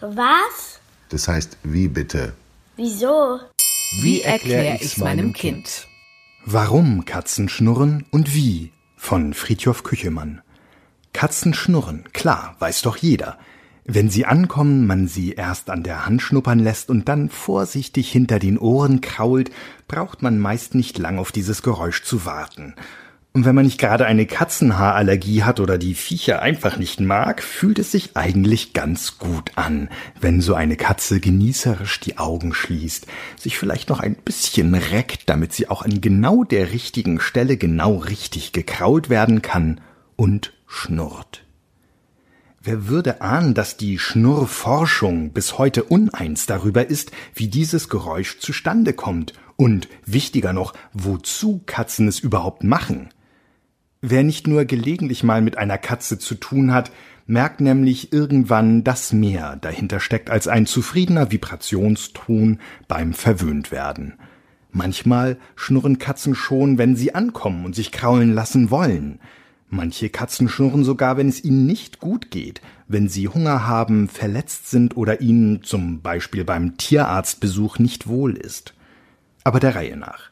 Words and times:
Was? 0.00 0.80
Das 1.10 1.28
heißt, 1.28 1.58
wie 1.62 1.88
bitte? 1.88 2.32
Wieso? 2.76 3.40
Wie 4.02 4.22
erkläre 4.22 4.78
ich's 4.80 4.98
meinem 4.98 5.32
Kind? 5.32 5.86
Warum 6.44 7.04
Katzen 7.04 7.48
schnurren 7.48 8.06
und 8.10 8.34
wie 8.34 8.72
von 8.98 9.32
Friedhof 9.32 9.84
Küchemann. 9.84 10.42
Katzen 11.12 11.54
schnurren, 11.54 12.04
klar, 12.12 12.56
weiß 12.58 12.82
doch 12.82 12.96
jeder. 12.96 13.38
Wenn 13.84 14.10
sie 14.10 14.26
ankommen, 14.26 14.86
man 14.86 15.08
sie 15.08 15.32
erst 15.32 15.70
an 15.70 15.82
der 15.82 16.04
Hand 16.04 16.20
schnuppern 16.20 16.58
lässt 16.58 16.90
und 16.90 17.08
dann 17.08 17.30
vorsichtig 17.30 18.12
hinter 18.12 18.38
den 18.38 18.58
Ohren 18.58 19.00
krault, 19.00 19.50
braucht 19.86 20.20
man 20.20 20.38
meist 20.38 20.74
nicht 20.74 20.98
lang 20.98 21.18
auf 21.18 21.32
dieses 21.32 21.62
Geräusch 21.62 22.02
zu 22.02 22.26
warten. 22.26 22.74
Und 23.34 23.44
wenn 23.44 23.54
man 23.54 23.66
nicht 23.66 23.78
gerade 23.78 24.06
eine 24.06 24.26
Katzenhaarallergie 24.26 25.44
hat 25.44 25.60
oder 25.60 25.78
die 25.78 25.94
Viecher 25.94 26.42
einfach 26.42 26.76
nicht 26.76 26.98
mag, 26.98 27.42
fühlt 27.42 27.78
es 27.78 27.92
sich 27.92 28.16
eigentlich 28.16 28.72
ganz 28.72 29.18
gut 29.18 29.52
an, 29.54 29.90
wenn 30.20 30.40
so 30.40 30.54
eine 30.54 30.76
Katze 30.76 31.20
genießerisch 31.20 32.00
die 32.00 32.18
Augen 32.18 32.54
schließt, 32.54 33.06
sich 33.36 33.58
vielleicht 33.58 33.90
noch 33.90 34.00
ein 34.00 34.16
bisschen 34.16 34.74
reckt, 34.74 35.28
damit 35.28 35.52
sie 35.52 35.68
auch 35.68 35.82
an 35.82 36.00
genau 36.00 36.42
der 36.42 36.72
richtigen 36.72 37.20
Stelle 37.20 37.56
genau 37.56 37.96
richtig 37.96 38.52
gekrault 38.52 39.08
werden 39.10 39.42
kann 39.42 39.80
und 40.16 40.52
schnurrt. 40.66 41.44
Wer 42.60 42.88
würde 42.88 43.20
ahnen, 43.20 43.54
dass 43.54 43.76
die 43.76 43.98
Schnurrforschung 43.98 45.30
bis 45.30 45.58
heute 45.58 45.84
uneins 45.84 46.46
darüber 46.46 46.86
ist, 46.86 47.12
wie 47.34 47.48
dieses 47.48 47.88
Geräusch 47.88 48.40
zustande 48.40 48.94
kommt 48.94 49.32
und 49.56 49.88
wichtiger 50.04 50.52
noch, 50.52 50.74
wozu 50.92 51.62
Katzen 51.66 52.08
es 52.08 52.18
überhaupt 52.18 52.64
machen? 52.64 53.10
Wer 54.00 54.22
nicht 54.22 54.46
nur 54.46 54.64
gelegentlich 54.64 55.24
mal 55.24 55.42
mit 55.42 55.58
einer 55.58 55.78
Katze 55.78 56.20
zu 56.20 56.36
tun 56.36 56.72
hat, 56.72 56.92
merkt 57.26 57.60
nämlich 57.60 58.12
irgendwann, 58.12 58.84
dass 58.84 59.12
mehr 59.12 59.56
dahinter 59.56 59.98
steckt 59.98 60.30
als 60.30 60.46
ein 60.46 60.66
zufriedener 60.66 61.32
Vibrationston 61.32 62.60
beim 62.86 63.12
Verwöhntwerden. 63.12 64.14
Manchmal 64.70 65.36
schnurren 65.56 65.98
Katzen 65.98 66.36
schon, 66.36 66.78
wenn 66.78 66.94
sie 66.94 67.14
ankommen 67.14 67.64
und 67.64 67.74
sich 67.74 67.90
kraulen 67.90 68.32
lassen 68.32 68.70
wollen. 68.70 69.18
Manche 69.68 70.10
Katzen 70.10 70.48
schnurren 70.48 70.84
sogar, 70.84 71.16
wenn 71.16 71.28
es 71.28 71.42
ihnen 71.42 71.66
nicht 71.66 71.98
gut 71.98 72.30
geht, 72.30 72.60
wenn 72.86 73.08
sie 73.08 73.28
Hunger 73.28 73.66
haben, 73.66 74.08
verletzt 74.08 74.70
sind 74.70 74.96
oder 74.96 75.20
ihnen 75.20 75.64
zum 75.64 76.02
Beispiel 76.02 76.44
beim 76.44 76.76
Tierarztbesuch 76.76 77.78
nicht 77.78 78.06
wohl 78.06 78.36
ist. 78.36 78.74
Aber 79.42 79.58
der 79.58 79.74
Reihe 79.74 79.96
nach. 79.96 80.30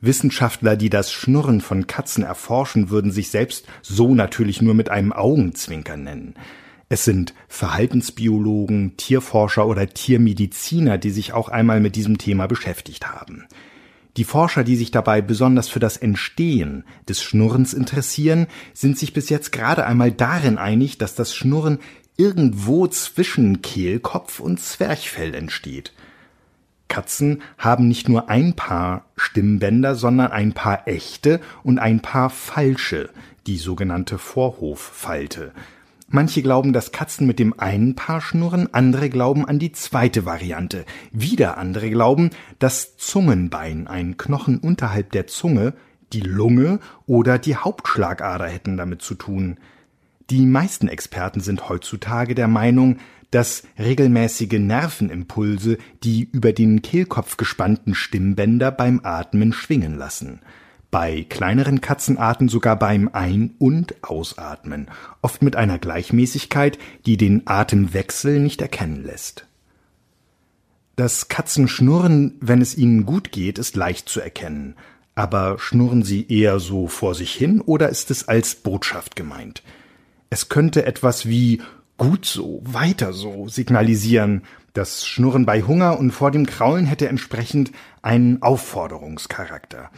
Wissenschaftler, 0.00 0.76
die 0.76 0.90
das 0.90 1.12
Schnurren 1.12 1.60
von 1.60 1.86
Katzen 1.86 2.24
erforschen, 2.24 2.90
würden 2.90 3.10
sich 3.10 3.30
selbst 3.30 3.66
so 3.82 4.14
natürlich 4.14 4.62
nur 4.62 4.74
mit 4.74 4.90
einem 4.90 5.12
Augenzwinker 5.12 5.96
nennen. 5.96 6.34
Es 6.88 7.04
sind 7.04 7.34
Verhaltensbiologen, 7.48 8.96
Tierforscher 8.96 9.66
oder 9.66 9.86
Tiermediziner, 9.88 10.96
die 10.96 11.10
sich 11.10 11.32
auch 11.32 11.48
einmal 11.48 11.80
mit 11.80 11.96
diesem 11.96 12.16
Thema 12.16 12.46
beschäftigt 12.46 13.08
haben. 13.08 13.46
Die 14.16 14.24
Forscher, 14.24 14.64
die 14.64 14.76
sich 14.76 14.90
dabei 14.90 15.20
besonders 15.20 15.68
für 15.68 15.80
das 15.80 15.96
Entstehen 15.96 16.84
des 17.08 17.22
Schnurrens 17.22 17.74
interessieren, 17.74 18.46
sind 18.72 18.98
sich 18.98 19.12
bis 19.12 19.28
jetzt 19.28 19.52
gerade 19.52 19.86
einmal 19.86 20.10
darin 20.10 20.58
einig, 20.58 20.98
dass 20.98 21.14
das 21.14 21.34
Schnurren 21.34 21.78
irgendwo 22.16 22.86
zwischen 22.88 23.62
Kehlkopf 23.62 24.40
und 24.40 24.58
Zwerchfell 24.58 25.34
entsteht. 25.34 25.92
Katzen 26.88 27.42
haben 27.58 27.86
nicht 27.88 28.08
nur 28.08 28.28
ein 28.28 28.54
Paar 28.54 29.04
Stimmbänder, 29.16 29.94
sondern 29.94 30.32
ein 30.32 30.52
paar 30.52 30.88
echte 30.88 31.40
und 31.62 31.78
ein 31.78 32.00
paar 32.00 32.30
falsche, 32.30 33.10
die 33.46 33.58
sogenannte 33.58 34.18
Vorhoffalte. 34.18 35.52
Manche 36.10 36.40
glauben, 36.40 36.72
dass 36.72 36.90
Katzen 36.90 37.26
mit 37.26 37.38
dem 37.38 37.58
einen 37.60 37.94
Paar 37.94 38.22
schnurren, 38.22 38.72
andere 38.72 39.10
glauben 39.10 39.46
an 39.46 39.58
die 39.58 39.72
zweite 39.72 40.24
Variante. 40.24 40.86
Wieder 41.12 41.58
andere 41.58 41.90
glauben, 41.90 42.30
das 42.58 42.96
Zungenbein, 42.96 43.86
ein 43.86 44.16
Knochen 44.16 44.58
unterhalb 44.58 45.12
der 45.12 45.26
Zunge, 45.26 45.74
die 46.14 46.22
Lunge 46.22 46.80
oder 47.04 47.38
die 47.38 47.56
Hauptschlagader 47.56 48.46
hätten 48.46 48.78
damit 48.78 49.02
zu 49.02 49.16
tun. 49.16 49.58
Die 50.30 50.46
meisten 50.46 50.88
Experten 50.88 51.40
sind 51.40 51.68
heutzutage 51.68 52.34
der 52.34 52.48
Meinung, 52.48 52.98
dass 53.30 53.62
regelmäßige 53.78 54.58
Nervenimpulse 54.58 55.78
die 56.02 56.28
über 56.30 56.52
den 56.52 56.82
Kehlkopf 56.82 57.36
gespannten 57.36 57.94
Stimmbänder 57.94 58.70
beim 58.70 59.00
Atmen 59.02 59.52
schwingen 59.52 59.96
lassen. 59.96 60.40
Bei 60.90 61.26
kleineren 61.28 61.82
Katzenarten 61.82 62.48
sogar 62.48 62.78
beim 62.78 63.10
Ein- 63.12 63.54
und 63.58 64.02
Ausatmen, 64.02 64.88
oft 65.20 65.42
mit 65.42 65.54
einer 65.54 65.78
Gleichmäßigkeit, 65.78 66.78
die 67.04 67.18
den 67.18 67.42
Atemwechsel 67.46 68.40
nicht 68.40 68.62
erkennen 68.62 69.04
lässt. 69.04 69.46
Dass 70.96 71.28
Katzen 71.28 71.68
schnurren, 71.68 72.36
wenn 72.40 72.62
es 72.62 72.76
ihnen 72.76 73.04
gut 73.04 73.30
geht, 73.30 73.58
ist 73.58 73.76
leicht 73.76 74.08
zu 74.08 74.20
erkennen. 74.20 74.74
Aber 75.14 75.58
schnurren 75.58 76.02
sie 76.02 76.26
eher 76.28 76.58
so 76.58 76.88
vor 76.88 77.14
sich 77.14 77.32
hin 77.34 77.60
oder 77.60 77.88
ist 77.88 78.10
es 78.10 78.26
als 78.26 78.54
Botschaft 78.54 79.14
gemeint? 79.14 79.62
Es 80.30 80.48
könnte 80.48 80.86
etwas 80.86 81.26
wie 81.26 81.60
gut 81.98 82.24
so, 82.24 82.62
weiter 82.64 83.12
so 83.12 83.48
signalisieren. 83.48 84.42
Das 84.72 85.04
Schnurren 85.06 85.44
bei 85.44 85.62
Hunger 85.62 85.98
und 85.98 86.12
vor 86.12 86.30
dem 86.30 86.46
Kraulen 86.46 86.86
hätte 86.86 87.08
entsprechend 87.08 87.72
einen 88.00 88.42
Aufforderungscharakter. 88.42 89.90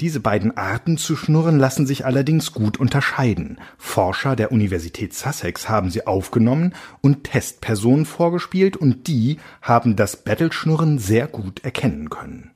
Diese 0.00 0.20
beiden 0.20 0.56
Arten 0.56 0.96
zu 0.96 1.16
schnurren 1.16 1.58
lassen 1.58 1.84
sich 1.84 2.06
allerdings 2.06 2.52
gut 2.52 2.78
unterscheiden. 2.78 3.58
Forscher 3.76 4.36
der 4.36 4.52
Universität 4.52 5.12
Sussex 5.12 5.68
haben 5.68 5.90
sie 5.90 6.06
aufgenommen 6.06 6.72
und 7.00 7.24
Testpersonen 7.24 8.06
vorgespielt 8.06 8.76
und 8.76 9.08
die 9.08 9.38
haben 9.60 9.96
das 9.96 10.22
Battle-Schnurren 10.22 10.98
sehr 10.98 11.26
gut 11.26 11.64
erkennen 11.64 12.10
können. 12.10 12.52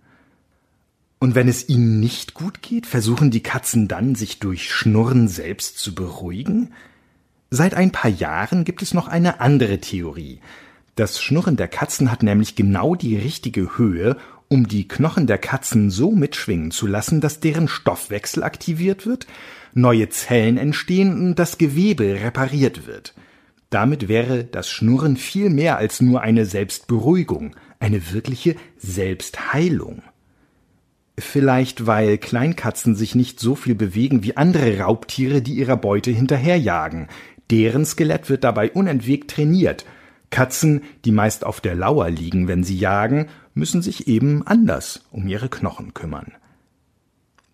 Und 1.19 1.35
wenn 1.35 1.49
es 1.49 1.69
ihnen 1.69 1.99
nicht 1.99 2.35
gut 2.35 2.63
geht, 2.63 2.87
versuchen 2.87 3.33
die 3.33 3.43
Katzen 3.43 3.89
dann, 3.89 4.15
sich 4.15 4.39
durch 4.39 4.71
Schnurren 4.73 5.27
selbst 5.27 5.79
zu 5.79 5.97
beruhigen? 5.97 6.73
Seit 7.55 7.75
ein 7.75 7.91
paar 7.91 8.11
Jahren 8.11 8.65
gibt 8.65 8.81
es 8.81 8.95
noch 8.95 9.09
eine 9.09 9.41
andere 9.41 9.79
Theorie. 9.79 10.41
Das 10.95 11.21
Schnurren 11.21 11.59
der 11.59 11.69
Katzen 11.69 12.11
hat 12.11 12.23
nämlich 12.23 12.57
genau 12.57 12.95
die 12.95 13.15
richtige 13.15 13.77
Höhe, 13.77 14.17
um 14.49 14.69
die 14.69 14.89
Knochen 14.89 15.27
der 15.27 15.37
Katzen 15.37 15.91
so 15.91 16.13
mitschwingen 16.13 16.71
zu 16.71 16.87
lassen, 16.87 17.21
dass 17.21 17.41
deren 17.41 17.69
Stoffwechsel 17.69 18.43
aktiviert 18.43 19.05
wird, 19.05 19.27
neue 19.75 20.09
Zellen 20.09 20.57
entstehen 20.57 21.13
und 21.13 21.39
das 21.39 21.59
Gewebe 21.59 22.23
repariert 22.23 22.87
wird. 22.87 23.13
Damit 23.69 24.09
wäre 24.09 24.45
das 24.45 24.71
Schnurren 24.71 25.19
viel 25.19 25.51
mehr 25.51 25.77
als 25.77 26.01
nur 26.01 26.23
eine 26.23 26.47
Selbstberuhigung, 26.47 27.55
eine 27.81 28.15
wirkliche 28.15 28.57
Selbstheilung. 28.79 30.03
Vielleicht 31.19 31.87
weil 31.87 32.17
Kleinkatzen 32.17 32.97
sich 32.97 33.15
nicht 33.15 33.39
so 33.39 33.55
viel 33.55 33.75
bewegen 33.75 34.23
wie 34.23 34.39
andere 34.39 34.79
Raubtiere, 34.79 35.43
die 35.43 35.53
ihrer 35.53 35.77
Beute 35.77 36.11
hinterherjagen, 36.11 37.09
Deren 37.51 37.85
Skelett 37.85 38.31
wird 38.31 38.45
dabei 38.45 38.71
unentwegt 38.71 39.31
trainiert. 39.31 39.85
Katzen, 40.31 40.83
die 41.05 41.13
meist 41.13 41.45
auf 41.45 41.61
der 41.61 41.75
Lauer 41.75 42.09
liegen, 42.09 42.49
wenn 42.49 42.65
sie 42.65 42.79
jagen, 42.79 43.29
müssen 43.55 43.83
sich 43.83 44.09
eben 44.09 44.47
anders 44.47 45.05
um 45.11 45.29
ihre 45.29 45.49
Knochen 45.49 45.93
kümmern. 45.93 46.33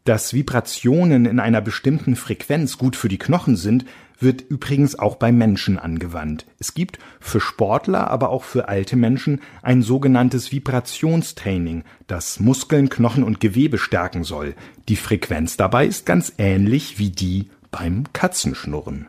Dass 0.04 0.32
Vibrationen 0.32 1.26
in 1.26 1.38
einer 1.38 1.60
bestimmten 1.60 2.16
Frequenz 2.16 2.78
gut 2.78 2.96
für 2.96 3.08
die 3.08 3.18
Knochen 3.18 3.56
sind, 3.56 3.84
wird 4.18 4.40
übrigens 4.40 4.98
auch 4.98 5.16
bei 5.16 5.32
Menschen 5.32 5.78
angewandt. 5.78 6.46
Es 6.58 6.74
gibt 6.74 6.98
für 7.20 7.40
Sportler, 7.40 8.10
aber 8.10 8.30
auch 8.30 8.44
für 8.44 8.68
alte 8.68 8.96
Menschen 8.96 9.40
ein 9.62 9.82
sogenanntes 9.82 10.50
Vibrationstraining, 10.50 11.84
das 12.06 12.40
Muskeln, 12.40 12.88
Knochen 12.88 13.22
und 13.22 13.40
Gewebe 13.40 13.78
stärken 13.78 14.24
soll. 14.24 14.54
Die 14.88 14.96
Frequenz 14.96 15.56
dabei 15.56 15.86
ist 15.86 16.06
ganz 16.06 16.32
ähnlich 16.38 16.98
wie 16.98 17.10
die 17.10 17.50
beim 17.70 18.04
Katzenschnurren. 18.12 19.08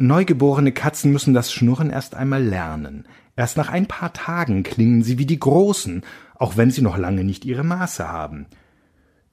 Neugeborene 0.00 0.70
Katzen 0.70 1.10
müssen 1.10 1.34
das 1.34 1.52
Schnurren 1.52 1.90
erst 1.90 2.14
einmal 2.14 2.40
lernen. 2.40 3.04
Erst 3.34 3.56
nach 3.56 3.68
ein 3.68 3.86
paar 3.86 4.12
Tagen 4.12 4.62
klingen 4.62 5.02
sie 5.02 5.18
wie 5.18 5.26
die 5.26 5.40
Großen, 5.40 6.02
auch 6.36 6.56
wenn 6.56 6.70
sie 6.70 6.82
noch 6.82 6.96
lange 6.96 7.24
nicht 7.24 7.44
ihre 7.44 7.64
Maße 7.64 8.06
haben. 8.06 8.46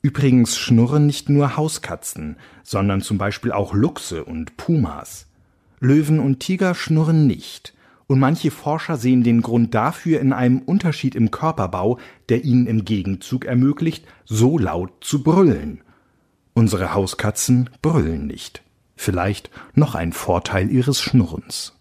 Übrigens 0.01 0.57
schnurren 0.57 1.05
nicht 1.05 1.29
nur 1.29 1.55
Hauskatzen, 1.55 2.37
sondern 2.63 3.01
zum 3.01 3.19
Beispiel 3.19 3.51
auch 3.51 3.75
Luchse 3.75 4.25
und 4.25 4.57
Pumas. 4.57 5.27
Löwen 5.79 6.19
und 6.19 6.39
Tiger 6.39 6.73
schnurren 6.73 7.27
nicht, 7.27 7.75
und 8.07 8.17
manche 8.17 8.49
Forscher 8.49 8.97
sehen 8.97 9.23
den 9.23 9.43
Grund 9.43 9.75
dafür 9.75 10.19
in 10.19 10.33
einem 10.33 10.59
Unterschied 10.59 11.13
im 11.13 11.29
Körperbau, 11.29 11.99
der 12.29 12.43
ihnen 12.43 12.65
im 12.65 12.85
Gegenzug 12.85 13.45
ermöglicht, 13.45 14.07
so 14.25 14.57
laut 14.57 14.91
zu 15.01 15.21
brüllen. 15.21 15.81
Unsere 16.55 16.95
Hauskatzen 16.95 17.69
brüllen 17.83 18.25
nicht 18.25 18.64
vielleicht 18.95 19.49
noch 19.73 19.95
ein 19.95 20.13
Vorteil 20.13 20.71
ihres 20.71 21.01
Schnurrens. 21.01 21.73